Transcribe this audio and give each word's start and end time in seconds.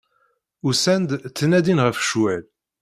Usan-d, 0.67 1.09
ttnadin 1.33 1.83
ɣef 1.85 1.97
ccwal. 2.05 2.43